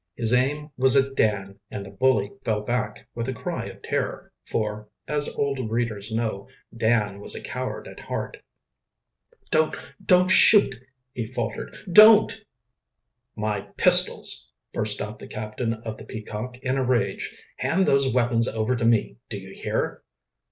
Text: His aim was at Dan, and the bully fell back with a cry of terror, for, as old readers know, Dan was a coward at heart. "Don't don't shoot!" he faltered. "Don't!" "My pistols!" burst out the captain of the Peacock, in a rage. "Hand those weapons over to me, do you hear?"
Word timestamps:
His 0.15 0.33
aim 0.33 0.71
was 0.77 0.95
at 0.95 1.13
Dan, 1.15 1.59
and 1.69 1.85
the 1.85 1.91
bully 1.91 2.31
fell 2.43 2.61
back 2.61 3.07
with 3.13 3.29
a 3.29 3.35
cry 3.35 3.65
of 3.67 3.83
terror, 3.83 4.31
for, 4.47 4.87
as 5.07 5.29
old 5.35 5.69
readers 5.69 6.11
know, 6.11 6.47
Dan 6.75 7.19
was 7.19 7.35
a 7.35 7.39
coward 7.39 7.87
at 7.87 7.99
heart. 7.99 8.37
"Don't 9.51 9.75
don't 10.03 10.29
shoot!" 10.29 10.73
he 11.13 11.27
faltered. 11.27 11.75
"Don't!" 11.91 12.41
"My 13.35 13.61
pistols!" 13.77 14.51
burst 14.73 15.01
out 15.03 15.19
the 15.19 15.27
captain 15.27 15.75
of 15.75 15.97
the 15.99 16.05
Peacock, 16.05 16.57
in 16.63 16.77
a 16.77 16.83
rage. 16.83 17.37
"Hand 17.57 17.85
those 17.85 18.11
weapons 18.11 18.47
over 18.47 18.75
to 18.75 18.85
me, 18.85 19.17
do 19.29 19.37
you 19.37 19.53
hear?" 19.53 20.01